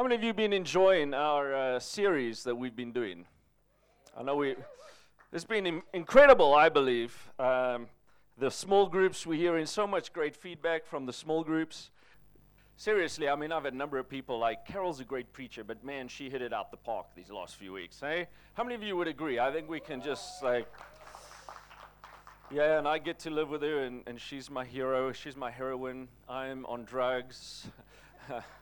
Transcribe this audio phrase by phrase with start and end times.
[0.00, 3.26] How many of you have been enjoying our uh, series that we've been doing?
[4.16, 4.56] I know we,
[5.30, 7.30] it's been Im- incredible, I believe.
[7.38, 7.86] Um,
[8.38, 11.90] the small groups, we're hearing so much great feedback from the small groups.
[12.78, 15.84] Seriously, I mean, I've had a number of people like, Carol's a great preacher, but
[15.84, 18.00] man, she hit it out the park these last few weeks.
[18.00, 18.28] Hey?
[18.54, 19.38] How many of you would agree?
[19.38, 20.66] I think we can just like,
[22.50, 25.50] yeah, and I get to live with her, and, and she's my hero, she's my
[25.50, 26.08] heroine.
[26.26, 27.66] I'm on drugs.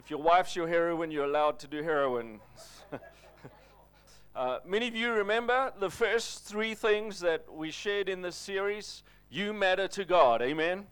[0.00, 2.40] If your wife's your heroine, you're allowed to do heroin.
[4.34, 9.02] uh, many of you remember the first three things that we shared in this series.
[9.28, 10.40] You matter to God.
[10.40, 10.86] Amen.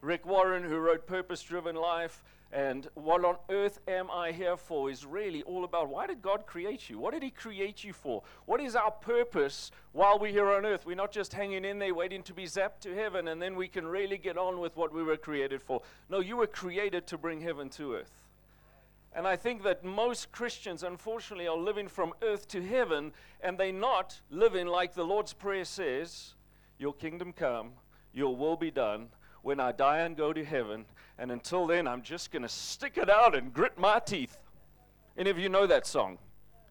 [0.00, 4.90] Rick Warren, who wrote Purpose Driven Life, and what on earth am I here for
[4.90, 6.98] is really all about why did God create you?
[6.98, 8.24] What did He create you for?
[8.46, 10.84] What is our purpose while we're here on earth?
[10.84, 13.68] We're not just hanging in there waiting to be zapped to heaven and then we
[13.68, 15.82] can really get on with what we were created for.
[16.08, 18.19] No, you were created to bring heaven to earth.
[19.12, 23.72] And I think that most Christians, unfortunately, are living from earth to heaven, and they're
[23.72, 26.34] not living like the Lord's Prayer says
[26.78, 27.72] Your kingdom come,
[28.12, 29.08] your will be done
[29.42, 30.84] when I die and go to heaven.
[31.18, 34.38] And until then, I'm just going to stick it out and grit my teeth.
[35.18, 36.18] Any of you know that song?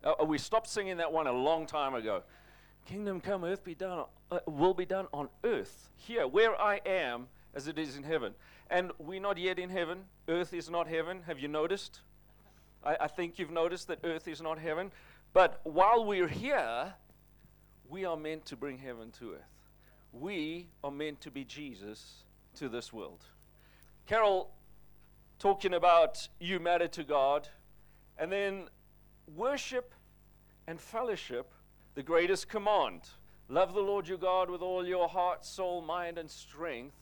[0.04, 2.24] Uh, we stopped singing that one a long time ago.
[2.86, 7.28] Kingdom come, earth be done, uh, will be done on earth, here, where I am,
[7.54, 8.34] as it is in heaven.
[8.70, 10.06] And we're not yet in heaven.
[10.28, 11.24] Earth is not heaven.
[11.28, 12.00] Have you noticed?
[12.84, 14.92] I, I think you've noticed that earth is not heaven.
[15.34, 16.94] But while we're here,
[17.90, 19.60] we are meant to bring heaven to earth.
[20.12, 22.24] We are meant to be Jesus
[22.56, 23.24] to this world.
[24.08, 24.50] Carol
[25.38, 27.48] talking about you matter to God,
[28.18, 28.68] and then
[29.36, 29.94] worship
[30.68, 31.52] and fellowship,
[31.96, 33.02] the greatest command.
[33.48, 36.96] Love the Lord your God with all your heart, soul, mind, and strength.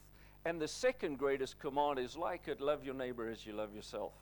[0.44, 4.12] And the second greatest command is like it love your neighbor as you love yourself.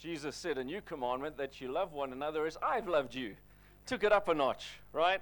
[0.00, 3.36] Jesus said, A new commandment that you love one another as I've loved you.
[3.84, 5.20] Took it up a notch, right?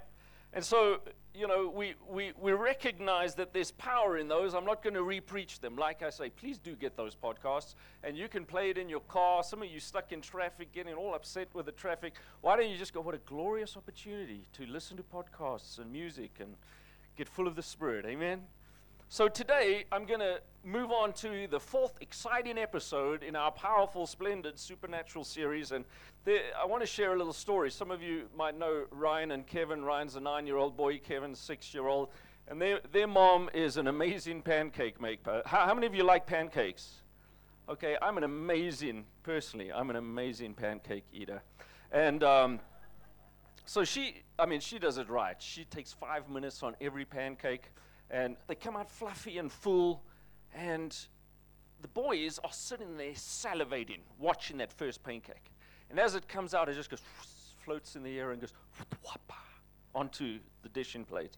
[0.53, 0.99] And so,
[1.35, 4.55] you know, we, we, we recognize that there's power in those.
[4.55, 5.75] I'm not going to repreach them.
[5.75, 7.75] Like I say, please do get those podcasts.
[8.03, 9.43] And you can play it in your car.
[9.43, 12.15] Some of you stuck in traffic, getting all upset with the traffic.
[12.41, 16.31] Why don't you just go, what a glorious opportunity to listen to podcasts and music
[16.39, 16.55] and
[17.15, 18.05] get full of the Spirit.
[18.05, 18.41] Amen?
[19.11, 24.05] So today, I'm going to move on to the fourth exciting episode in our powerful,
[24.05, 25.71] splendid supernatural series.
[25.71, 25.83] And
[26.25, 27.71] there, I want to share a little story.
[27.71, 29.83] Some of you might know Ryan and Kevin.
[29.83, 32.09] Ryan's a nine year old boy, Kevin's six year old.
[32.47, 35.41] And their, their mom is an amazing pancake maker.
[35.43, 37.01] How, how many of you like pancakes?
[37.67, 41.41] Okay, I'm an amazing, personally, I'm an amazing pancake eater.
[41.91, 42.59] And um,
[43.65, 45.41] so she, I mean, she does it right.
[45.41, 47.71] She takes five minutes on every pancake
[48.09, 50.01] and they come out fluffy and full,
[50.55, 50.95] and
[51.81, 55.51] the boys are sitting there salivating, watching that first pancake.
[55.89, 57.01] And as it comes out, it just goes,
[57.63, 58.53] floats in the air and goes
[59.95, 61.37] onto the dishing plate.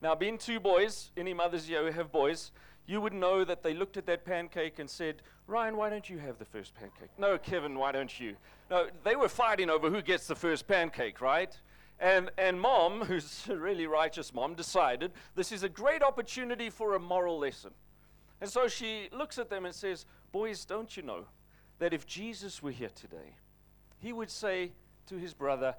[0.00, 2.52] Now, being two boys, any mothers here who have boys,
[2.86, 6.18] you would know that they looked at that pancake and said, Ryan, why don't you
[6.18, 7.10] have the first pancake?
[7.18, 8.36] No, Kevin, why don't you?
[8.70, 11.58] No, they were fighting over who gets the first pancake, right?
[12.00, 16.94] And, and mom, who's a really righteous mom, decided this is a great opportunity for
[16.94, 17.72] a moral lesson.
[18.40, 21.24] And so she looks at them and says, Boys, don't you know
[21.78, 23.34] that if Jesus were here today,
[23.98, 24.72] he would say
[25.06, 25.74] to his brother,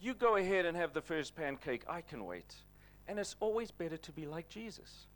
[0.00, 2.54] You go ahead and have the first pancake, I can wait.
[3.08, 5.06] And it's always better to be like Jesus.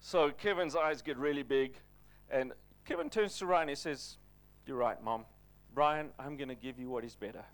[0.00, 1.74] So Kevin's eyes get really big,
[2.30, 2.52] and
[2.84, 4.18] Kevin turns to Ryan and says,
[4.66, 5.24] You're right, mom.
[5.74, 7.44] Brian, I'm going to give you what is better.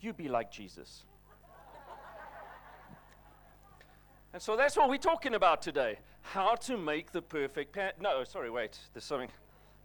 [0.00, 1.04] You be like Jesus.
[4.32, 5.98] And so that's what we're talking about today.
[6.22, 7.92] How to make the perfect pan.
[8.00, 8.78] No, sorry, wait.
[8.94, 9.28] There's something.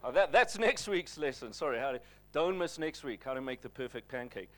[0.03, 1.51] Oh, that, that's next week's lesson.
[1.51, 1.79] Sorry.
[1.79, 3.23] How to, don't miss next week.
[3.25, 4.49] How to make the perfect pancake.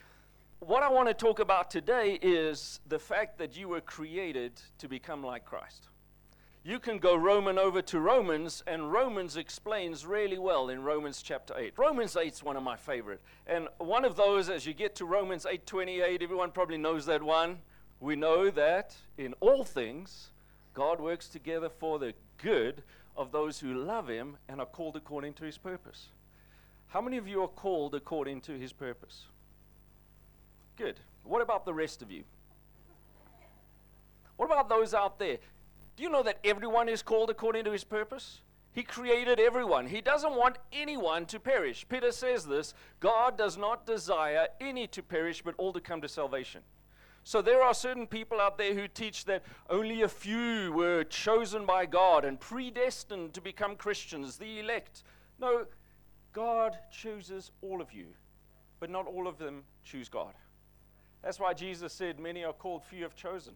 [0.60, 4.88] What I want to talk about today is the fact that you were created to
[4.88, 5.88] become like Christ.
[6.64, 11.56] You can go Roman over to Romans, and Romans explains really well in Romans chapter
[11.58, 11.74] 8.
[11.78, 13.22] Romans 8 is one of my favorite.
[13.48, 17.60] And one of those, as you get to Romans 8.28, everyone probably knows that one
[18.00, 20.30] we know that in all things,
[20.74, 22.84] God works together for the good
[23.18, 26.08] of those who love Him and are called according to His purpose.
[26.88, 29.26] How many of you are called according to His purpose?
[30.78, 31.00] Good.
[31.24, 32.24] What about the rest of you?
[34.38, 35.38] What about those out there?
[35.98, 38.40] Do you know that everyone is called according to His purpose?
[38.72, 39.88] He created everyone.
[39.88, 41.86] He doesn't want anyone to perish.
[41.90, 46.08] Peter says this God does not desire any to perish, but all to come to
[46.08, 46.62] salvation.
[47.30, 51.64] So there are certain people out there who teach that only a few were chosen
[51.64, 55.04] by God and predestined to become Christians, the elect.
[55.40, 55.68] No,
[56.34, 58.08] God chooses all of you,
[58.80, 60.34] but not all of them choose God.
[61.22, 63.54] That's why Jesus said, Many are called, few have chosen.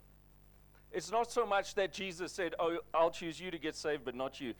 [0.92, 4.14] It's not so much that Jesus said, Oh, I'll choose you to get saved, but
[4.14, 4.54] not you.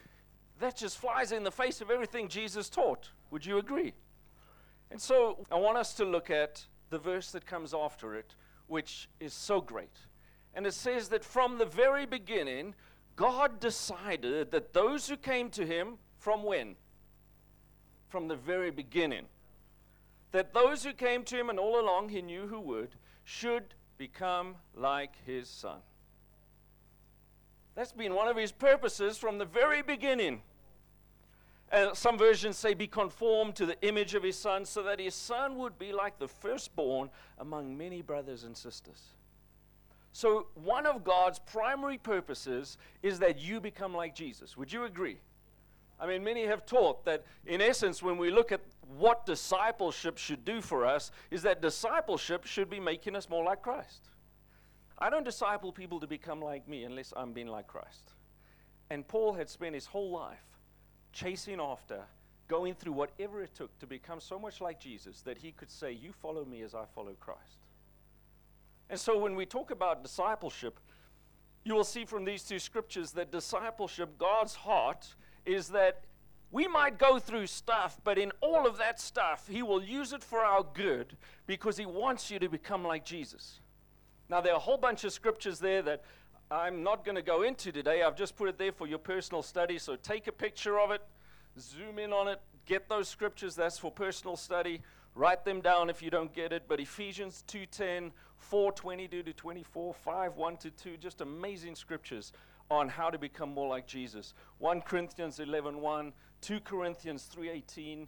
[0.60, 3.10] That just flies in the face of everything Jesus taught.
[3.30, 3.94] Would you agree?
[4.90, 8.34] And so I want us to look at the verse that comes after it,
[8.74, 9.96] which is so great.
[10.56, 12.74] And it says that from the very beginning,
[13.16, 16.76] God decided that those who came to him from when?
[18.10, 19.26] From the very beginning.
[20.32, 24.56] That those who came to him, and all along he knew who would, should become
[24.76, 25.78] like his son.
[27.76, 30.42] That's been one of his purposes from the very beginning.
[31.74, 35.16] Uh, some versions say, be conformed to the image of his son, so that his
[35.16, 37.10] son would be like the firstborn
[37.40, 39.02] among many brothers and sisters.
[40.12, 44.56] So, one of God's primary purposes is that you become like Jesus.
[44.56, 45.18] Would you agree?
[46.00, 48.62] I mean, many have taught that, in essence, when we look at
[48.96, 53.64] what discipleship should do for us, is that discipleship should be making us more like
[53.64, 54.10] Christ.
[55.00, 58.14] I don't disciple people to become like me unless I'm being like Christ.
[58.92, 60.53] And Paul had spent his whole life
[61.14, 62.02] chasing after,
[62.48, 65.92] going through whatever it took to become so much like Jesus that he could say,
[65.92, 67.66] You follow me as I follow Christ.
[68.90, 70.80] And so when we talk about discipleship,
[71.64, 75.16] you will see from these two scriptures that discipleship, God's heart,
[75.46, 76.04] is that
[76.52, 80.24] we might go through stuff, but in all of that stuff, He will use it
[80.24, 81.18] for our good
[81.48, 83.60] because He wants you to become like Jesus.
[84.30, 86.04] Now, there are a whole bunch of scriptures there that
[86.52, 88.04] I'm not going to go into today.
[88.04, 89.80] I've just put it there for your personal study.
[89.80, 91.02] So take a picture of it,
[91.60, 93.56] zoom in on it, get those scriptures.
[93.56, 94.82] That's for personal study.
[95.16, 96.64] Write them down if you don't get it.
[96.68, 102.34] But Ephesians 2:10, 4:22 to 24, 5, 1 to 2, just amazing scriptures
[102.70, 104.34] on how to become more like Jesus.
[104.60, 108.08] 1 Corinthians 11, 1, 2 Corinthians 3:18,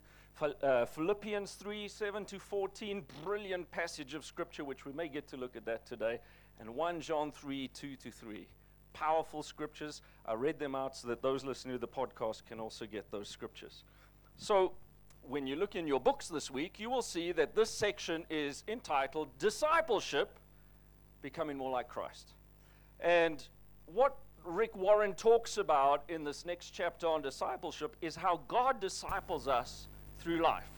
[0.61, 5.37] uh, Philippians 3, 7 to 14, brilliant passage of scripture, which we may get to
[5.37, 6.19] look at that today
[6.59, 8.47] and 1 John 3 2 to 3.
[8.93, 10.01] Powerful scriptures.
[10.25, 13.27] I read them out so that those listening to the podcast can also get those
[13.27, 13.83] scriptures.
[14.37, 14.73] So,
[15.27, 18.63] when you look in your books this week, you will see that this section is
[18.67, 20.37] entitled Discipleship
[21.21, 22.33] Becoming More Like Christ.
[22.99, 23.43] And
[23.87, 29.47] what Rick Warren talks about in this next chapter on discipleship is how God disciples
[29.47, 29.87] us
[30.19, 30.69] through life.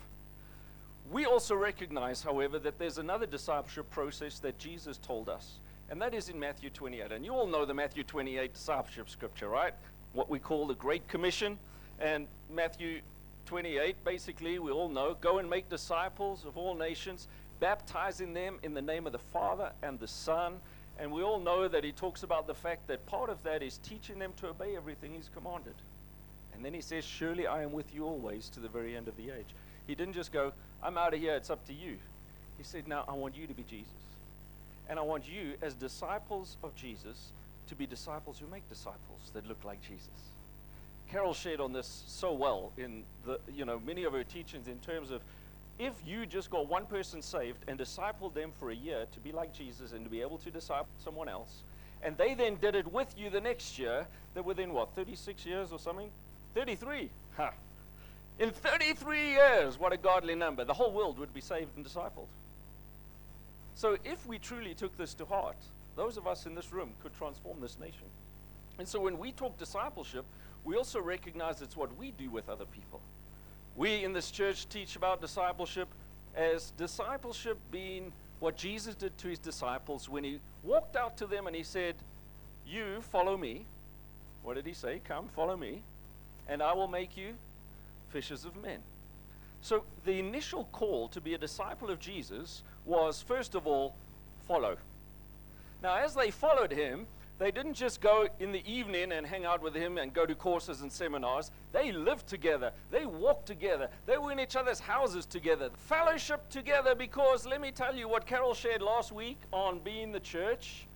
[1.11, 5.59] We also recognize, however, that there's another discipleship process that Jesus told us
[5.89, 7.11] and that is in Matthew 28.
[7.11, 9.73] And you all know the Matthew 28 discipleship scripture, right?
[10.13, 11.57] What we call the Great Commission.
[11.99, 13.01] And Matthew
[13.45, 17.27] 28, basically, we all know go and make disciples of all nations,
[17.59, 20.55] baptizing them in the name of the Father and the Son.
[20.99, 23.77] And we all know that he talks about the fact that part of that is
[23.77, 25.75] teaching them to obey everything he's commanded.
[26.53, 29.15] And then he says, Surely I am with you always to the very end of
[29.15, 29.55] the age.
[29.85, 30.51] He didn't just go,
[30.83, 31.97] I'm out of here, it's up to you.
[32.57, 33.87] He said, Now I want you to be Jesus.
[34.89, 37.31] And I want you, as disciples of Jesus,
[37.67, 40.07] to be disciples who make disciples that look like Jesus.
[41.11, 44.77] Carol shared on this so well in the, you know, many of her teachings in
[44.79, 45.21] terms of
[45.79, 49.31] if you just got one person saved and discipled them for a year to be
[49.31, 51.63] like Jesus and to be able to disciple someone else,
[52.01, 55.71] and they then did it with you the next year, that within what, 36 years
[55.71, 56.09] or something?
[56.55, 57.09] 33.
[57.37, 57.51] Ha.
[58.39, 60.63] In 33 years, what a godly number.
[60.63, 62.27] The whole world would be saved and discipled.
[63.77, 65.55] So if we truly took this to heart,
[65.95, 68.07] those of us in this room could transform this nation.
[68.79, 70.25] And so when we talk discipleship,
[70.63, 73.01] we also recognize it's what we do with other people.
[73.75, 75.89] We in this church teach about discipleship
[76.35, 81.45] as discipleship being what Jesus did to his disciples when he walked out to them
[81.45, 81.93] and he said,
[82.65, 83.67] You follow me.
[84.41, 85.01] What did he say?
[85.03, 85.83] Come, follow me,
[86.49, 87.35] and I will make you
[88.09, 88.79] fishers of men.
[89.61, 93.95] So the initial call to be a disciple of Jesus was, first of all,
[94.47, 94.77] follow.
[95.83, 97.05] Now, as they followed him,
[97.39, 100.33] they didn't just go in the evening and hang out with him and go to
[100.33, 101.51] courses and seminars.
[101.71, 102.71] They lived together.
[102.89, 103.89] They walked together.
[104.07, 105.69] They were in each other's houses together.
[105.75, 110.19] Fellowship together because let me tell you what Carol shared last week on being the
[110.19, 110.86] church.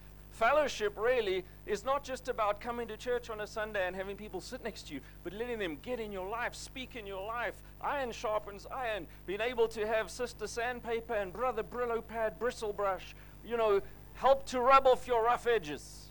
[0.42, 4.42] Fellowship really is not just about coming to church on a Sunday and having people
[4.42, 7.54] sit next to you, but letting them get in your life, speak in your life.
[7.80, 9.06] Iron sharpens iron.
[9.28, 13.14] Being able to have sister sandpaper and brother Brillo pad, bristle brush,
[13.46, 13.82] you know,
[14.16, 16.08] help to rub off your rough edges.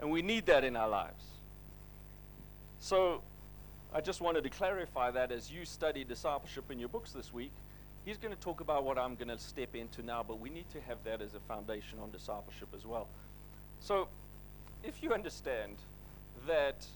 [0.00, 1.24] And we need that in our lives.
[2.78, 3.20] So
[3.92, 7.50] I just wanted to clarify that as you study discipleship in your books this week
[8.06, 10.70] He's going to talk about what I'm going to step into now, but we need
[10.70, 13.08] to have that as a foundation on discipleship as well.
[13.80, 14.06] So,
[14.84, 15.74] if you understand
[16.46, 16.86] that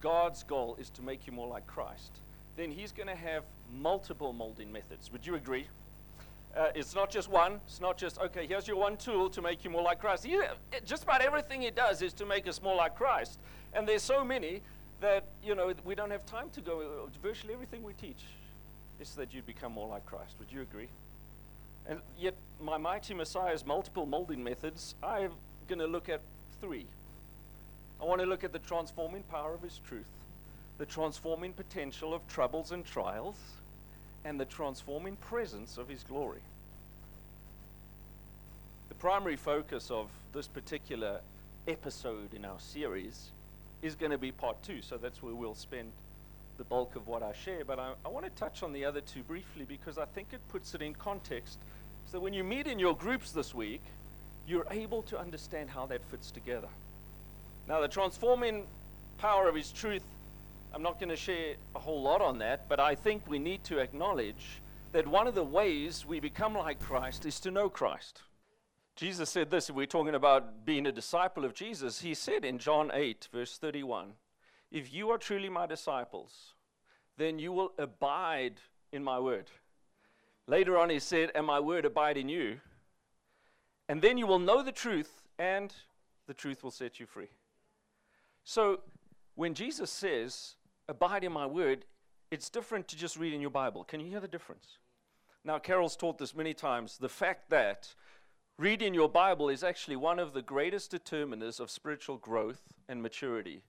[0.00, 2.10] God's goal is to make you more like Christ,
[2.56, 5.12] then he's going to have multiple molding methods.
[5.12, 5.66] Would you agree?
[6.56, 7.60] Uh, it's not just one.
[7.66, 10.24] It's not just, okay, here's your one tool to make you more like Christ.
[10.24, 10.40] He,
[10.86, 13.40] just about everything he does is to make us more like Christ.
[13.74, 14.62] And there's so many
[15.02, 17.10] that, you know, we don't have time to go.
[17.22, 18.24] Virtually everything we teach
[19.00, 20.34] is that you'd become more like Christ.
[20.38, 20.88] Would you agree?
[21.88, 25.32] And yet, my mighty Messiah's multiple molding methods, I'm
[25.68, 26.20] going to look at
[26.60, 26.86] three.
[28.00, 30.10] I want to look at the transforming power of his truth,
[30.78, 33.36] the transforming potential of troubles and trials,
[34.24, 36.42] and the transforming presence of his glory.
[38.88, 41.20] The primary focus of this particular
[41.68, 43.30] episode in our series
[43.82, 45.92] is going to be part two, so that's where we'll spend
[46.58, 47.64] the bulk of what I share.
[47.64, 50.40] But I, I want to touch on the other two briefly because I think it
[50.48, 51.58] puts it in context
[52.06, 53.82] so when you meet in your groups this week,
[54.46, 56.68] you're able to understand how that fits together.
[57.68, 58.64] Now, the transforming
[59.18, 60.04] power of His truth,
[60.72, 63.64] I'm not going to share a whole lot on that, but I think we need
[63.64, 68.22] to acknowledge that one of the ways we become like Christ is to know Christ.
[68.94, 72.58] Jesus said this, if we're talking about being a disciple of Jesus, he said in
[72.58, 74.12] John 8, verse 31,
[74.70, 76.54] If you are truly my disciples,
[77.16, 78.60] then you will abide
[78.92, 79.50] in my word.
[80.46, 82.60] Later on, he said, And my word abide in you.
[83.88, 85.72] And then you will know the truth, and
[86.26, 87.30] the truth will set you free.
[88.44, 88.80] So,
[89.34, 90.54] when Jesus says,
[90.88, 91.84] Abide in my word,
[92.30, 93.84] it's different to just reading your Bible.
[93.84, 94.78] Can you hear the difference?
[95.44, 96.98] Now, Carol's taught this many times.
[96.98, 97.94] The fact that
[98.58, 103.62] reading your Bible is actually one of the greatest determiners of spiritual growth and maturity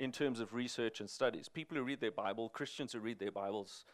[0.00, 1.48] in terms of research and studies.
[1.48, 3.84] People who read their Bible, Christians who read their Bibles,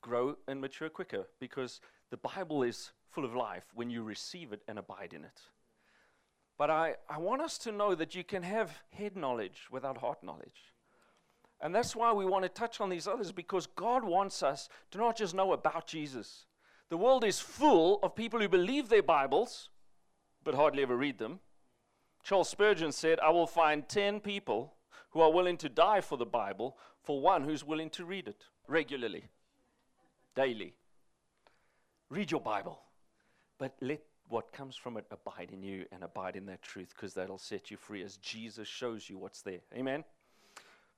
[0.00, 4.62] grow and mature quicker because the Bible is full of life when you receive it
[4.66, 5.42] and abide in it.
[6.56, 10.24] But I, I want us to know that you can have head knowledge without heart
[10.24, 10.72] knowledge.
[11.60, 14.98] And that's why we want to touch on these others because God wants us to
[14.98, 16.46] not just know about Jesus.
[16.88, 19.68] The world is full of people who believe their Bibles
[20.42, 21.40] but hardly ever read them.
[22.22, 24.72] Charles Spurgeon said, I will find 10 people
[25.10, 28.44] who are willing to die for the Bible for one who's willing to read it
[28.66, 29.24] regularly
[30.34, 30.74] daily.
[32.08, 32.80] Read your Bible,
[33.58, 37.14] but let what comes from it abide in you and abide in that truth because
[37.14, 39.60] that'll set you free as Jesus shows you what's there.
[39.76, 40.04] Amen.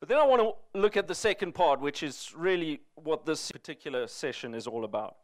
[0.01, 3.51] But then I want to look at the second part, which is really what this
[3.51, 5.17] particular session is all about.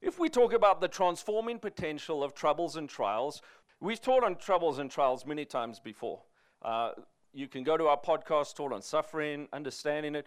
[0.00, 3.42] If we talk about the transforming potential of troubles and trials,
[3.80, 6.20] we've taught on troubles and trials many times before.
[6.62, 6.92] Uh,
[7.32, 10.26] you can go to our podcast, taught on suffering, understanding it.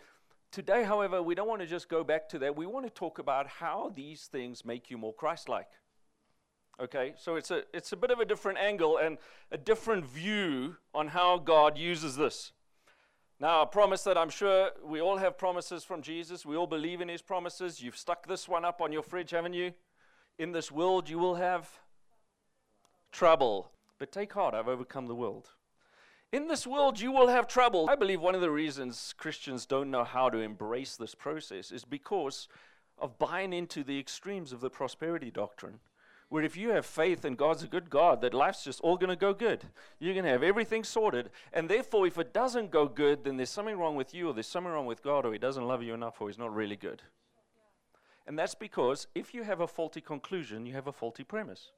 [0.51, 2.55] Today, however, we don't want to just go back to that.
[2.55, 5.69] We want to talk about how these things make you more Christ like.
[6.81, 9.17] Okay, so it's a, it's a bit of a different angle and
[9.51, 12.53] a different view on how God uses this.
[13.39, 16.45] Now, I promise that I'm sure we all have promises from Jesus.
[16.45, 17.81] We all believe in his promises.
[17.81, 19.73] You've stuck this one up on your fridge, haven't you?
[20.37, 21.69] In this world, you will have
[23.11, 23.71] trouble.
[23.97, 25.49] But take heart, I've overcome the world.
[26.31, 27.89] In this world, you will have trouble.
[27.89, 31.83] I believe one of the reasons Christians don't know how to embrace this process is
[31.83, 32.47] because
[32.97, 35.79] of buying into the extremes of the prosperity doctrine.
[36.29, 39.09] Where if you have faith and God's a good God, that life's just all going
[39.09, 39.65] to go good.
[39.99, 41.31] You're going to have everything sorted.
[41.51, 44.47] And therefore, if it doesn't go good, then there's something wrong with you, or there's
[44.47, 47.01] something wrong with God, or He doesn't love you enough, or He's not really good.
[48.25, 51.71] And that's because if you have a faulty conclusion, you have a faulty premise.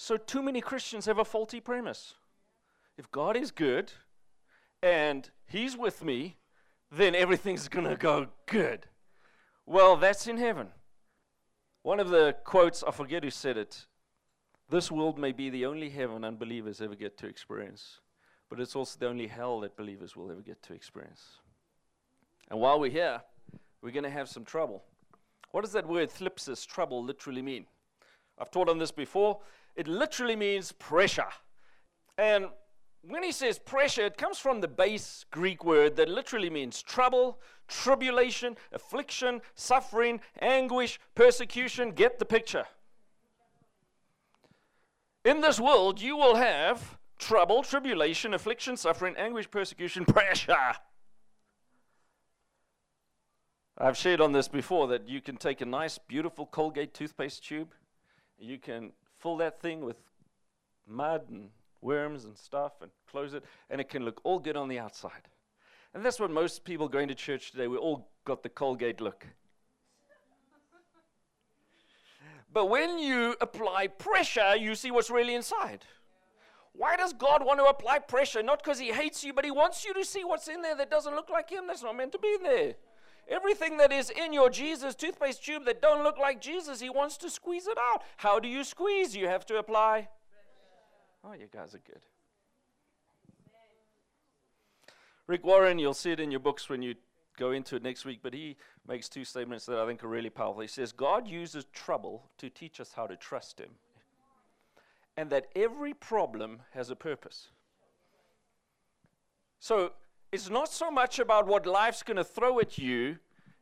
[0.00, 2.14] So, too many Christians have a faulty premise.
[2.96, 3.90] If God is good
[4.80, 6.36] and He's with me,
[6.92, 8.86] then everything's going to go good.
[9.66, 10.68] Well, that's in heaven.
[11.82, 13.86] One of the quotes, I forget who said it
[14.68, 17.98] this world may be the only heaven unbelievers ever get to experience,
[18.48, 21.40] but it's also the only hell that believers will ever get to experience.
[22.52, 23.20] And while we're here,
[23.82, 24.84] we're going to have some trouble.
[25.50, 27.66] What does that word thlipsis, trouble, literally mean?
[28.38, 29.40] I've taught on this before.
[29.78, 31.28] It literally means pressure.
[32.18, 32.48] And
[33.02, 37.38] when he says pressure, it comes from the base Greek word that literally means trouble,
[37.68, 41.92] tribulation, affliction, suffering, anguish, persecution.
[41.92, 42.64] Get the picture.
[45.24, 50.74] In this world, you will have trouble, tribulation, affliction, suffering, anguish, persecution, pressure.
[53.80, 57.74] I've shared on this before that you can take a nice, beautiful Colgate toothpaste tube,
[58.40, 59.96] you can fill that thing with
[60.86, 64.68] mud and worms and stuff and close it, and it can look all good on
[64.68, 65.28] the outside.
[65.94, 69.26] And that's what most people going to church today, we all got the Colgate look.
[72.52, 75.84] but when you apply pressure, you see what's really inside.
[76.72, 78.42] Why does God want to apply pressure?
[78.42, 80.90] Not because He hates you, but He wants you to see what's in there that
[80.90, 82.74] doesn't look like Him, that's not meant to be there.
[83.28, 87.16] Everything that is in your Jesus toothpaste tube that don't look like Jesus, He wants
[87.18, 88.02] to squeeze it out.
[88.16, 89.14] How do you squeeze?
[89.14, 90.08] You have to apply.
[91.22, 92.00] Oh, you guys are good.
[95.26, 96.94] Rick Warren, you'll see it in your books when you
[97.36, 98.56] go into it next week, but he
[98.86, 100.62] makes two statements that I think are really powerful.
[100.62, 103.72] He says, God uses trouble to teach us how to trust Him,
[105.16, 107.48] and that every problem has a purpose.
[109.60, 109.92] So
[110.30, 113.18] it's not so much about what life's going to throw at you,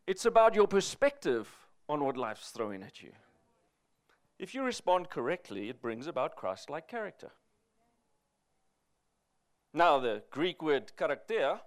[0.06, 1.48] it's about your perspective
[1.88, 3.12] on what life's throwing at you.
[4.38, 7.30] If you respond correctly, it brings about Christ like character.
[9.72, 11.60] Now, the Greek word character,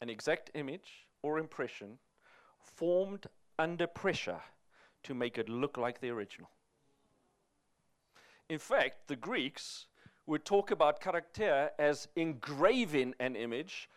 [0.00, 1.98] an exact image or impression
[2.62, 3.26] formed
[3.58, 4.40] under pressure
[5.02, 6.50] to make it look like the original.
[8.48, 9.86] In fact, the Greeks
[10.26, 13.88] would talk about character as engraving an image,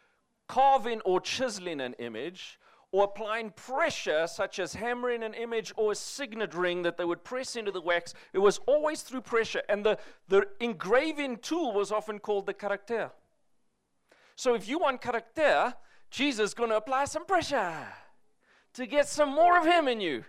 [0.48, 2.60] carving or chiseling an image,
[2.92, 7.24] or applying pressure, such as hammering an image or a signet ring that they would
[7.24, 8.14] press into the wax.
[8.34, 9.64] It was always through pressure.
[9.68, 13.12] And the, the engraving tool was often called the character.
[14.36, 15.74] So if you want character,
[16.12, 17.88] Jesus is going to apply some pressure
[18.76, 20.24] to get some more of him in you.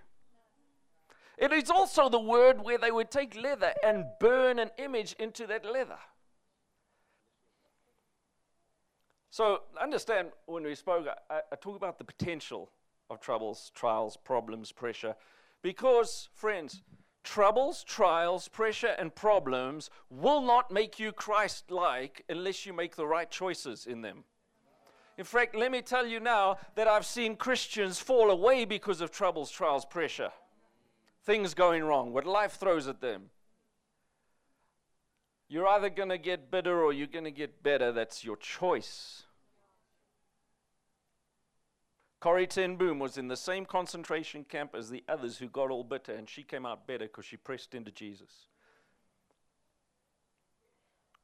[1.36, 5.46] It is also the word where they would take leather and burn an image into
[5.48, 5.98] that leather.
[9.30, 12.70] So understand when we spoke, I, I talk about the potential
[13.10, 15.16] of troubles, trials, problems, pressure.
[15.60, 16.82] Because, friends,
[17.24, 23.06] troubles, trials, pressure, and problems will not make you Christ like unless you make the
[23.06, 24.22] right choices in them.
[25.18, 29.10] In fact, let me tell you now that I've seen Christians fall away because of
[29.10, 30.30] troubles, trials, pressure,
[31.24, 33.30] things going wrong, what life throws at them.
[35.48, 37.92] You're either going to get bitter or you're going to get better.
[37.92, 39.24] That's your choice.
[42.20, 45.84] Corrie ten Boom was in the same concentration camp as the others who got all
[45.84, 48.48] bitter, and she came out better because she pressed into Jesus.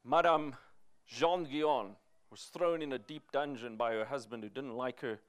[0.04, 0.56] Madame
[1.06, 1.96] Jeanne Guyon
[2.30, 5.20] was thrown in a deep dungeon by her husband who didn't like her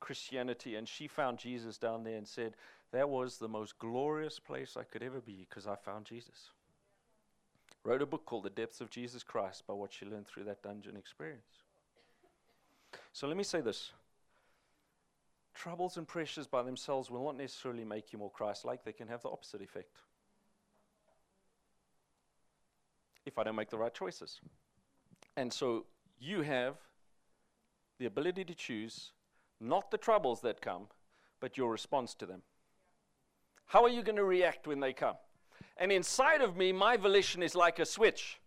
[0.00, 2.54] Christianity, and she found Jesus down there and said,
[2.92, 6.50] That was the most glorious place I could ever be because I found Jesus.
[7.84, 10.62] Wrote a book called The Depths of Jesus Christ by what she learned through that
[10.62, 11.64] dungeon experience.
[13.12, 13.92] So let me say this
[15.54, 19.08] troubles and pressures by themselves will not necessarily make you more Christ like, they can
[19.08, 19.98] have the opposite effect.
[23.26, 24.40] If I don't make the right choices.
[25.36, 25.86] And so
[26.20, 26.76] you have
[27.98, 29.10] the ability to choose
[29.60, 30.86] not the troubles that come,
[31.40, 32.42] but your response to them.
[33.68, 35.16] How are you going to react when they come?
[35.76, 38.40] And inside of me, my volition is like a switch.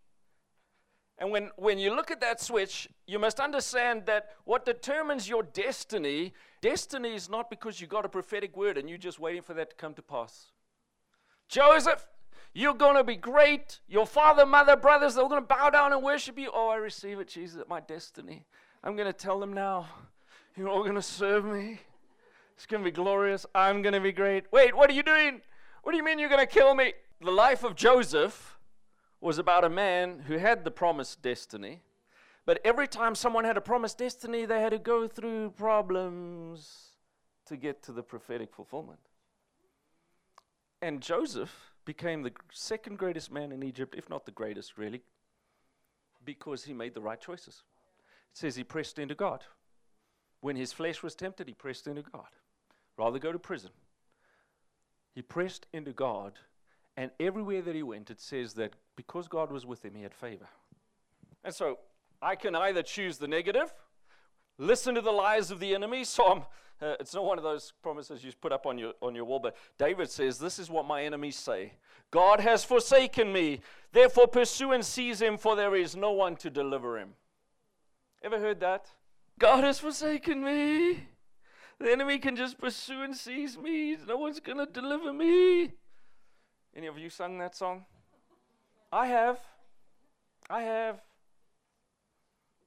[1.17, 5.43] And when, when you look at that switch, you must understand that what determines your
[5.43, 9.53] destiny, destiny is not because you got a prophetic word and you're just waiting for
[9.53, 10.47] that to come to pass.
[11.47, 12.07] Joseph,
[12.53, 13.79] you're going to be great.
[13.88, 16.49] Your father, mother, brothers, they're going to bow down and worship you.
[16.51, 18.45] Oh, I receive it, Jesus, at my destiny.
[18.84, 19.88] I'm going to tell them now.
[20.57, 21.81] You're all going to serve me.
[22.62, 23.43] It's going to be glorious.
[23.56, 24.43] I'm going to be great.
[24.52, 25.41] Wait, what are you doing?
[25.82, 26.93] What do you mean you're going to kill me?
[27.19, 28.60] The life of Joseph
[29.19, 31.82] was about a man who had the promised destiny,
[32.45, 36.89] but every time someone had a promised destiny, they had to go through problems
[37.47, 39.00] to get to the prophetic fulfillment.
[40.84, 45.02] And Joseph became the second greatest man in Egypt, if not the greatest, really,
[46.24, 47.63] because he made the right choices.
[48.32, 49.45] It says he pressed into God.
[50.41, 52.28] When his flesh was tempted, he pressed into God.
[53.01, 53.71] Rather go to prison.
[55.15, 56.33] He pressed into God
[56.95, 60.13] and everywhere that he went, it says that because God was with him, he had
[60.13, 60.47] favor.
[61.43, 61.79] And so
[62.21, 63.73] I can either choose the negative,
[64.59, 66.05] listen to the lies of the enemy.
[66.13, 66.45] So
[66.79, 69.39] uh, it's not one of those promises you put up on your, on your wall,
[69.39, 71.73] but David says, This is what my enemies say
[72.11, 73.61] God has forsaken me.
[73.91, 77.13] Therefore, pursue and seize him, for there is no one to deliver him.
[78.23, 78.91] Ever heard that?
[79.39, 81.07] God has forsaken me.
[81.82, 83.98] The enemy can just pursue and seize me.
[84.08, 85.72] No one's going to deliver me.
[86.76, 87.86] Any of you sung that song?
[88.94, 89.39] I have.
[90.48, 91.02] I have.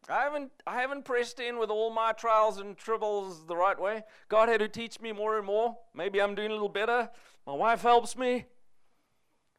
[0.08, 4.02] I haven't, I haven't pressed in with all my trials and troubles the right way.
[4.28, 5.76] God had to teach me more and more.
[5.94, 7.08] Maybe I'm doing a little better.
[7.46, 8.46] My wife helps me.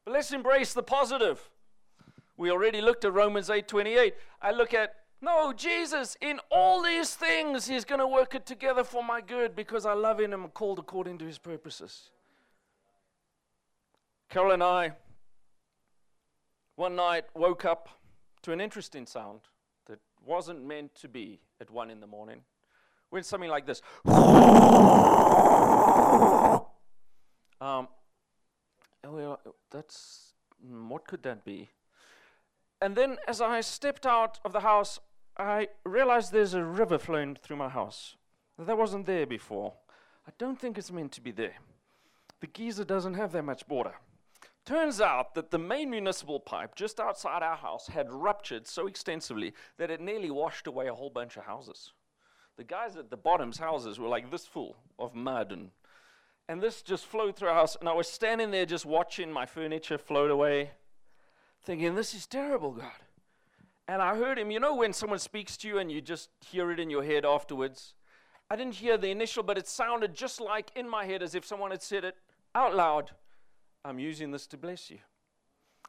[0.03, 1.49] But let's embrace the positive.
[2.35, 4.15] We already looked at Romans 8:28.
[4.41, 8.83] I look at no, Jesus, in all these things, He's going to work it together
[8.83, 12.11] for my good because I love Him and I'm called according to His purposes.
[14.29, 14.93] Carol and I
[16.75, 17.89] One night, woke up
[18.43, 19.39] to an interesting sound
[19.87, 22.41] that wasn't meant to be at one in the morning.
[23.09, 23.81] Went something like this.
[27.61, 27.87] Um,
[29.71, 30.33] that's
[30.63, 31.69] mm, what could that be?
[32.81, 34.99] And then, as I stepped out of the house,
[35.37, 38.15] I realized there's a river flowing through my house.
[38.57, 39.73] That wasn't there before.
[40.27, 41.55] I don't think it's meant to be there.
[42.39, 43.95] The geyser doesn't have that much water.
[44.65, 49.53] Turns out that the main municipal pipe just outside our house had ruptured so extensively
[49.77, 51.91] that it nearly washed away a whole bunch of houses.
[52.57, 55.71] The guys at the bottom's houses were like this full of mud and
[56.47, 59.47] and this just flowed through our house and I was standing there just watching my
[59.47, 60.71] furniture float away
[61.61, 62.91] thinking this is terrible God.
[63.87, 66.71] And I heard him, you know when someone speaks to you and you just hear
[66.71, 67.93] it in your head afterwards?
[68.49, 71.45] I didn't hear the initial but it sounded just like in my head as if
[71.45, 72.15] someone had said it
[72.55, 73.11] out loud.
[73.83, 74.99] I'm using this to bless you.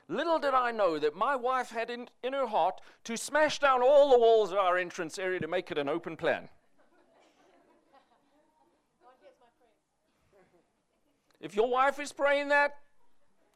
[0.08, 3.82] Little did I know that my wife had in, in her heart to smash down
[3.82, 6.48] all the walls of our entrance area to make it an open plan.
[11.40, 12.76] If your wife is praying that,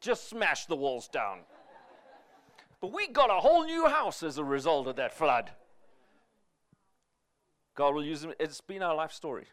[0.01, 1.41] just smash the walls down.
[2.81, 5.51] But we got a whole new house as a result of that flood.
[7.75, 8.33] God will use them.
[8.41, 9.47] It's been our life story.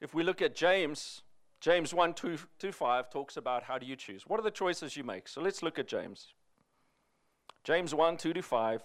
[0.00, 1.22] If we look at James,
[1.60, 4.24] James 1 2, 2 5 talks about how do you choose?
[4.26, 5.26] What are the choices you make?
[5.26, 6.28] So let's look at James.
[7.64, 8.84] James 1 2 to 5.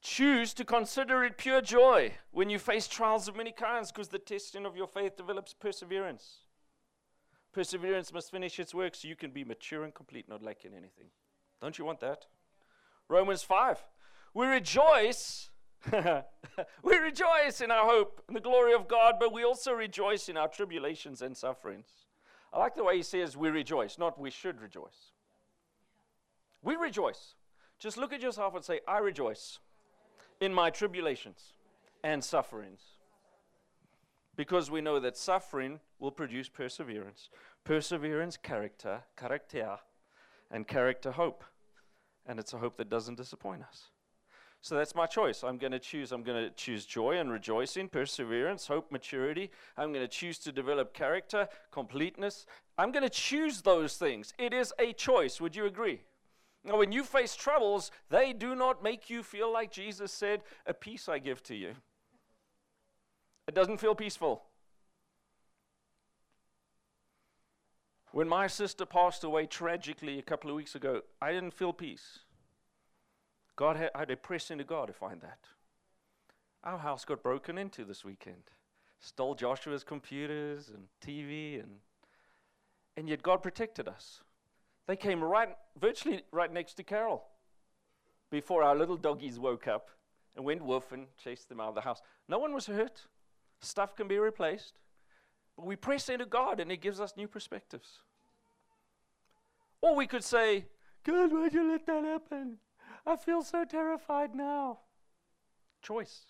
[0.00, 4.18] Choose to consider it pure joy when you face trials of many kinds, because the
[4.18, 6.40] testing of your faith develops perseverance.
[7.52, 11.06] Perseverance must finish its work so you can be mature and complete, not lacking anything.
[11.64, 12.26] Don't you want that?
[13.08, 13.78] Romans 5.
[14.34, 15.48] We rejoice.
[16.82, 20.36] we rejoice in our hope and the glory of God, but we also rejoice in
[20.36, 21.86] our tribulations and sufferings.
[22.52, 25.12] I like the way he says we rejoice, not we should rejoice.
[26.62, 27.34] We rejoice.
[27.78, 29.58] Just look at yourself and say, I rejoice
[30.42, 31.54] in my tribulations
[32.02, 32.82] and sufferings.
[34.36, 37.30] Because we know that suffering will produce perseverance.
[37.64, 39.78] Perseverance, character, character,
[40.50, 41.42] and character, hope.
[42.26, 43.90] And it's a hope that doesn't disappoint us.
[44.64, 45.44] So that's my choice.
[45.44, 46.10] I'm going to choose.
[46.10, 49.50] I'm going to choose joy and rejoicing, perseverance, hope, maturity.
[49.76, 52.46] I'm going to choose to develop character, completeness.
[52.78, 54.32] I'm going to choose those things.
[54.38, 55.38] It is a choice.
[55.38, 56.00] Would you agree?
[56.64, 60.72] Now, when you face troubles, they do not make you feel like Jesus said, A
[60.72, 61.74] peace I give to you.
[63.46, 64.44] It doesn't feel peaceful.
[68.14, 72.20] When my sister passed away tragically a couple of weeks ago, I didn't feel peace.
[73.56, 75.40] God had, I had to press into God to find that.
[76.62, 78.52] Our house got broken into this weekend.
[79.00, 81.80] Stole Joshua's computers and TV and
[82.96, 84.22] and yet God protected us.
[84.86, 87.24] They came right virtually right next to Carol
[88.30, 89.90] before our little doggies woke up
[90.36, 92.00] and went woof and chased them out of the house.
[92.28, 93.08] No one was hurt.
[93.60, 94.74] Stuff can be replaced.
[95.56, 97.98] But we press into God and it gives us new perspectives.
[99.84, 100.64] Or we could say,
[101.04, 102.56] God, why'd you let that happen?
[103.06, 104.78] I feel so terrified now.
[105.82, 106.22] Choice.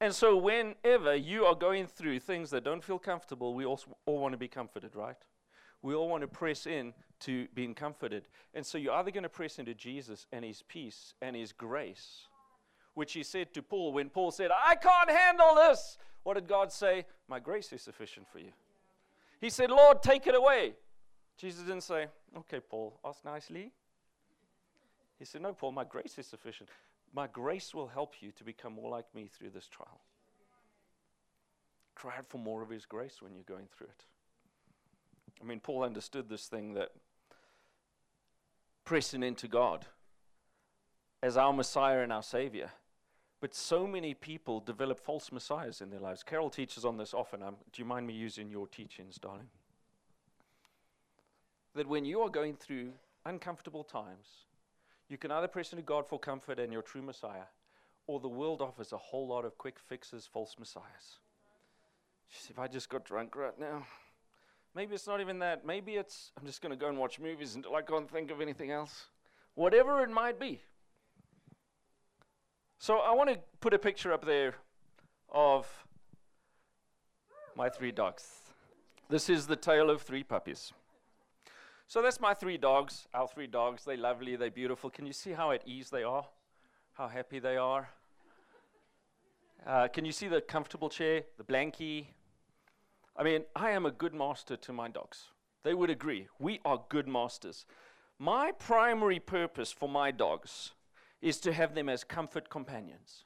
[0.00, 4.32] And so, whenever you are going through things that don't feel comfortable, we all want
[4.32, 5.18] to be comforted, right?
[5.82, 8.26] We all want to press in to being comforted.
[8.54, 12.22] And so, you're either going to press into Jesus and his peace and his grace,
[12.94, 15.98] which he said to Paul when Paul said, I can't handle this.
[16.22, 17.04] What did God say?
[17.28, 18.52] My grace is sufficient for you.
[19.42, 20.72] He said, Lord, take it away.
[21.36, 23.72] Jesus didn't say, Okay, Paul, ask nicely.
[25.18, 26.68] He said, No, Paul, my grace is sufficient.
[27.14, 30.00] My grace will help you to become more like me through this trial.
[31.94, 34.04] Cry out for more of His grace when you're going through it.
[35.40, 36.90] I mean, Paul understood this thing that
[38.84, 39.86] pressing into God
[41.22, 42.70] as our Messiah and our Savior.
[43.40, 46.22] But so many people develop false messiahs in their lives.
[46.22, 47.42] Carol teaches on this often.
[47.42, 49.48] Um, do you mind me using your teachings, darling?
[51.74, 52.92] That when you are going through
[53.24, 54.28] uncomfortable times,
[55.08, 57.46] you can either press into God for comfort and your true Messiah,
[58.06, 61.18] or the world offers a whole lot of quick fixes, false messiahs.
[62.48, 63.86] If I just got drunk right now,
[64.74, 65.64] maybe it's not even that.
[65.64, 68.40] Maybe it's I'm just going to go and watch movies until I can't think of
[68.40, 69.06] anything else.
[69.54, 70.60] Whatever it might be.
[72.78, 74.56] So I want to put a picture up there
[75.30, 75.66] of
[77.56, 78.26] my three dogs.
[79.08, 80.72] This is the tale of three puppies.
[81.86, 83.84] So that's my three dogs, our three dogs.
[83.84, 84.90] They're lovely, they're beautiful.
[84.90, 86.26] Can you see how at ease they are?
[86.94, 87.88] How happy they are?
[89.66, 92.06] Uh, can you see the comfortable chair, the blankie?
[93.16, 95.28] I mean, I am a good master to my dogs.
[95.62, 96.28] They would agree.
[96.38, 97.64] We are good masters.
[98.18, 100.72] My primary purpose for my dogs
[101.22, 103.24] is to have them as comfort companions.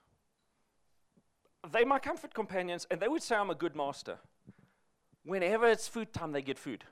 [1.73, 4.19] They're my comfort companions, and they would say I'm a good master.
[5.25, 6.85] Whenever it's food time, they get food.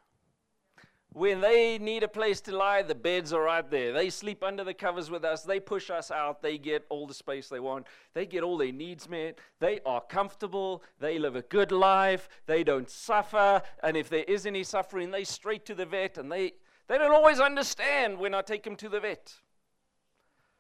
[1.16, 3.90] When they need a place to lie, the beds are right there.
[3.90, 5.44] They sleep under the covers with us.
[5.44, 6.42] They push us out.
[6.42, 7.86] They get all the space they want.
[8.12, 9.38] They get all their needs met.
[9.58, 10.82] They are comfortable.
[11.00, 12.28] They live a good life.
[12.44, 13.62] They don't suffer.
[13.82, 16.18] And if there is any suffering, they straight to the vet.
[16.18, 16.52] And they,
[16.86, 19.32] they don't always understand when I take them to the vet.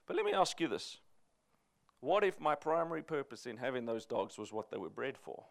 [0.06, 1.00] But let me ask you this
[2.00, 5.44] What if my primary purpose in having those dogs was what they were bred for?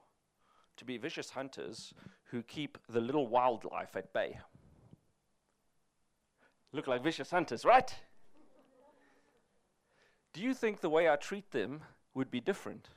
[0.78, 1.94] To be vicious hunters
[2.32, 4.40] who keep the little wildlife at bay
[6.76, 7.94] look like vicious hunters, right?
[10.34, 11.82] Do you think the way I treat them
[12.14, 12.90] would be different?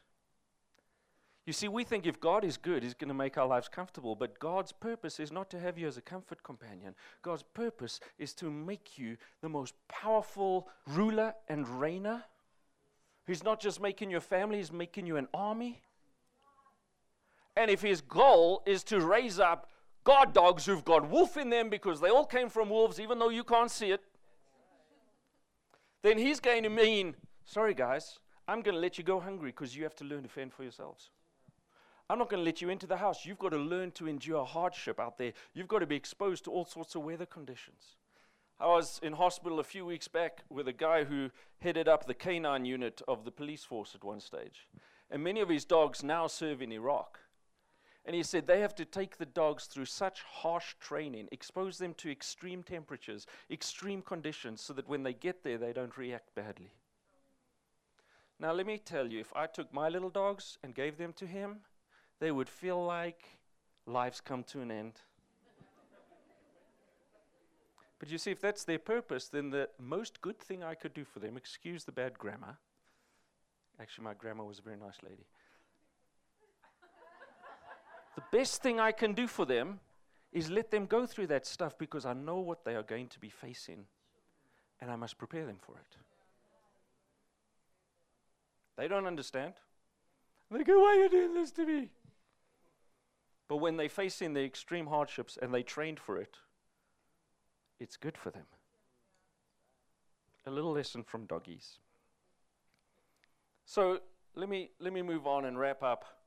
[1.46, 4.14] You see, we think if God is good, He's going to make our lives comfortable.
[4.14, 6.94] But God's purpose is not to have you as a comfort companion.
[7.22, 12.24] God's purpose is to make you the most powerful ruler and reigner.
[13.26, 15.80] He's not just making your family, He's making you an army.
[17.56, 19.70] And if His goal is to raise up
[20.08, 23.28] guard dogs who've got wolf in them because they all came from wolves, even though
[23.28, 24.00] you can't see it,
[26.02, 28.18] then he's going to mean, sorry guys,
[28.48, 30.62] I'm going to let you go hungry because you have to learn to fend for
[30.62, 31.10] yourselves.
[32.08, 33.26] I'm not going to let you into the house.
[33.26, 35.34] You've got to learn to endure hardship out there.
[35.52, 37.96] You've got to be exposed to all sorts of weather conditions.
[38.58, 42.14] I was in hospital a few weeks back with a guy who headed up the
[42.14, 44.68] canine unit of the police force at one stage.
[45.10, 47.18] And many of his dogs now serve in Iraq.
[48.08, 51.92] And he said they have to take the dogs through such harsh training, expose them
[51.98, 56.70] to extreme temperatures, extreme conditions, so that when they get there, they don't react badly.
[58.40, 61.26] Now, let me tell you, if I took my little dogs and gave them to
[61.26, 61.58] him,
[62.18, 63.24] they would feel like
[63.84, 64.94] life's come to an end.
[67.98, 71.04] but you see, if that's their purpose, then the most good thing I could do
[71.04, 72.56] for them, excuse the bad grammar.
[73.78, 75.26] Actually, my grandma was a very nice lady
[78.18, 79.78] the best thing I can do for them
[80.32, 83.20] is let them go through that stuff because I know what they are going to
[83.20, 83.84] be facing
[84.80, 85.96] and I must prepare them for it.
[88.76, 89.54] They don't understand.
[90.50, 91.90] They go, Why are you doing this to me?
[93.46, 96.38] But when they face in the extreme hardships and they trained for it,
[97.78, 98.46] it's good for them.
[100.44, 101.78] A little lesson from doggies.
[103.64, 104.00] So
[104.34, 106.17] let me, let me move on and wrap up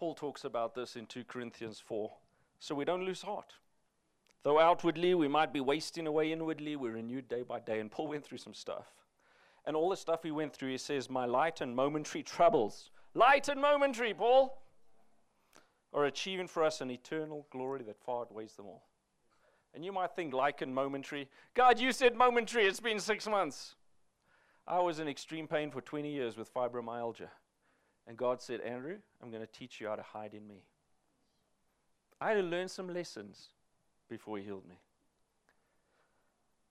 [0.00, 2.10] Paul talks about this in 2 Corinthians 4.
[2.58, 3.52] So we don't lose heart.
[4.42, 7.80] Though outwardly we might be wasting away inwardly, we're renewed day by day.
[7.80, 8.86] And Paul went through some stuff.
[9.66, 13.50] And all the stuff he went through, he says, My light and momentary troubles, light
[13.50, 14.62] and momentary, Paul,
[15.92, 18.86] are achieving for us an eternal glory that far outweighs them all.
[19.74, 21.28] And you might think, like and momentary.
[21.52, 22.64] God, you said momentary.
[22.64, 23.74] It's been six months.
[24.66, 27.28] I was in extreme pain for 20 years with fibromyalgia.
[28.10, 30.64] And God said, Andrew, I'm going to teach you how to hide in me.
[32.20, 33.50] I had to learn some lessons
[34.08, 34.80] before He healed me.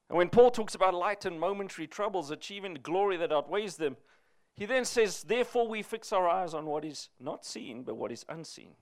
[0.09, 3.95] And when Paul talks about light and momentary troubles achieving the glory that outweighs them,
[4.53, 8.11] he then says, Therefore, we fix our eyes on what is not seen, but what
[8.11, 8.73] is unseen.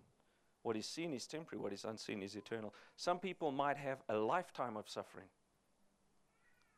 [0.63, 2.73] What is seen is temporary, what is unseen is eternal.
[2.95, 5.27] Some people might have a lifetime of suffering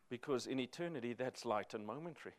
[0.10, 2.36] because in eternity, that's light and momentary.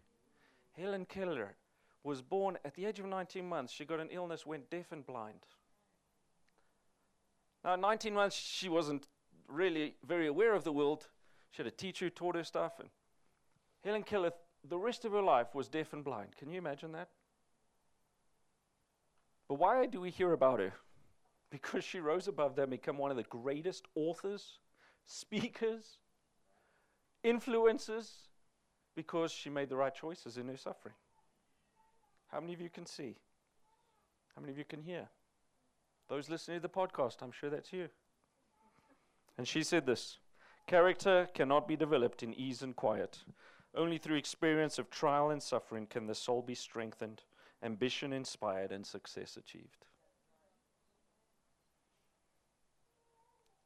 [0.76, 1.54] Helen Keller
[2.02, 3.72] was born at the age of 19 months.
[3.72, 5.46] She got an illness, went deaf and blind.
[7.64, 9.06] Now, at 19 months, she wasn't
[9.46, 11.08] really very aware of the world.
[11.50, 12.80] She had a teacher who taught her stuff.
[12.80, 12.88] And
[13.84, 14.32] Helen Keller,
[14.66, 16.36] the rest of her life, was deaf and blind.
[16.36, 17.08] Can you imagine that?
[19.48, 20.72] But why do we hear about her?
[21.50, 24.60] Because she rose above them, become one of the greatest authors,
[25.04, 25.98] speakers,
[27.24, 28.08] influencers,
[28.94, 30.94] because she made the right choices in her suffering.
[32.30, 33.16] How many of you can see?
[34.34, 35.08] How many of you can hear?
[36.08, 37.88] Those listening to the podcast, I'm sure that's you.
[39.36, 40.18] And she said this
[40.66, 43.18] Character cannot be developed in ease and quiet.
[43.74, 47.22] Only through experience of trial and suffering can the soul be strengthened,
[47.62, 49.86] ambition inspired, and success achieved.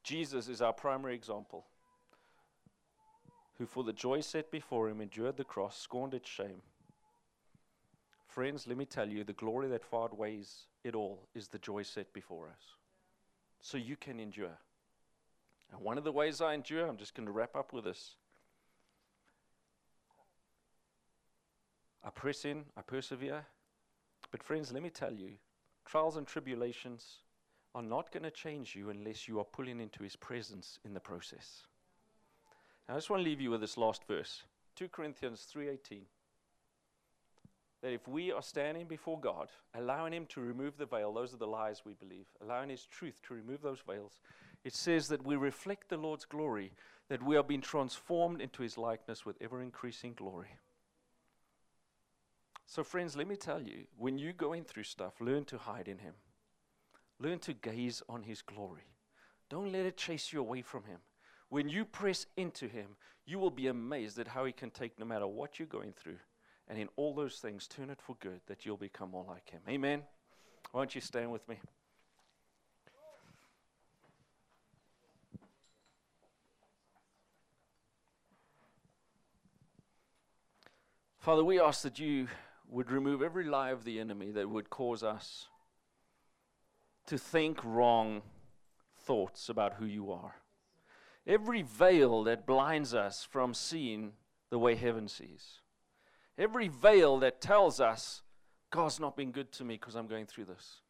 [0.03, 1.65] Jesus is our primary example,
[3.57, 6.61] who for the joy set before him endured the cross, scorned its shame
[8.35, 11.83] Friends, let me tell you, the glory that far outweighs it all is the joy
[11.83, 12.75] set before us.
[13.61, 14.57] So you can endure.
[15.71, 18.15] And one of the ways I endure, I'm just going to wrap up with this.
[22.03, 23.45] I press in, I persevere.
[24.31, 25.35] But, friends, let me tell you,
[25.85, 27.19] trials and tribulations
[27.73, 30.99] are not going to change you unless you are pulling into His presence in the
[30.99, 31.61] process.
[32.89, 34.43] I just want to leave you with this last verse
[34.75, 36.01] 2 Corinthians 3:18
[37.81, 41.37] that if we are standing before God, allowing Him to remove the veil, those are
[41.37, 44.19] the lies we believe, allowing His truth to remove those veils,
[44.63, 46.71] it says that we reflect the Lord's glory,
[47.09, 50.57] that we are being transformed into His likeness with ever increasing glory.
[52.65, 55.99] So, friends, let me tell you when you're going through stuff, learn to hide in
[55.99, 56.15] Him,
[57.19, 58.87] learn to gaze on His glory.
[59.49, 60.99] Don't let it chase you away from Him.
[61.49, 65.05] When you press into Him, you will be amazed at how He can take no
[65.05, 66.17] matter what you're going through,
[66.67, 69.61] and in all those things, turn it for good that you'll become more like Him.
[69.69, 70.03] Amen.
[70.71, 71.57] Why don't you stand with me?
[81.19, 82.27] Father, we ask that you
[82.69, 85.47] would remove every lie of the enemy that would cause us
[87.07, 88.21] to think wrong
[88.95, 90.35] thoughts about who you are.
[91.25, 94.13] Every veil that blinds us from seeing
[94.51, 95.61] the way heaven sees.
[96.37, 98.21] Every veil that tells us
[98.69, 100.81] God's not been good to me because I'm going through this.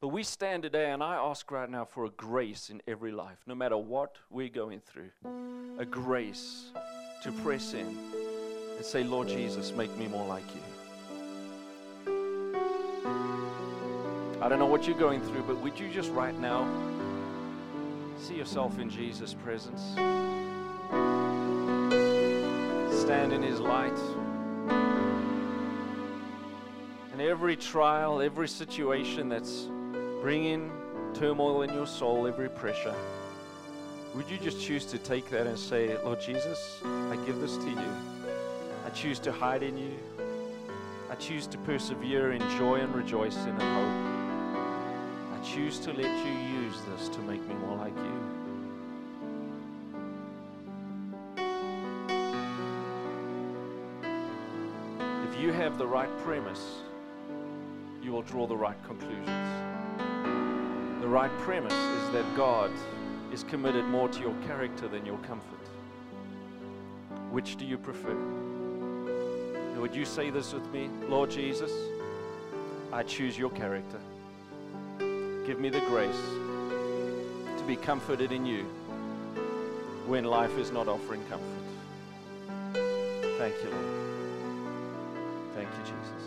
[0.00, 3.38] But we stand today, and I ask right now for a grace in every life,
[3.46, 5.10] no matter what we're going through,
[5.78, 6.72] a grace
[7.22, 7.96] to press in
[8.76, 10.60] and say, Lord Jesus, make me more like you.
[14.40, 16.68] I don't know what you're going through, but would you just right now
[18.18, 19.80] see yourself in Jesus' presence?
[23.00, 23.98] Stand in His light.
[27.12, 29.68] And every trial, every situation that's
[30.20, 30.70] bringing
[31.14, 32.94] turmoil in your soul, every pressure,
[34.14, 37.70] would you just choose to take that and say, Lord Jesus, I give this to
[37.70, 37.92] you.
[38.86, 39.96] I choose to hide in you.
[41.10, 44.12] I choose to persevere in joy and rejoice in hope.
[45.32, 48.41] I choose to let you use this to make me more like you.
[55.42, 56.82] You have the right premise,
[58.00, 59.26] you will draw the right conclusions.
[61.00, 62.70] The right premise is that God
[63.32, 65.58] is committed more to your character than your comfort.
[67.32, 68.16] Which do you prefer?
[69.80, 70.88] would you say this with me?
[71.08, 71.72] Lord Jesus,
[72.92, 73.98] I choose your character.
[75.44, 76.22] Give me the grace
[77.58, 78.62] to be comforted in you
[80.06, 81.48] when life is not offering comfort.
[83.38, 84.11] Thank you, Lord.
[85.84, 86.22] Jesus.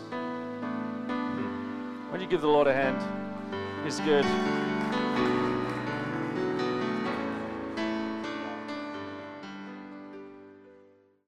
[2.08, 3.00] Why don't you give the Lord a hand?
[3.84, 4.24] He's good.